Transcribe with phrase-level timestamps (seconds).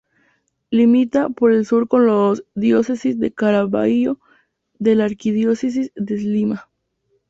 [0.71, 4.17] Limita por el sur con la diócesis de Carabayllo
[4.79, 6.67] de la Arquidiócesis de Lima.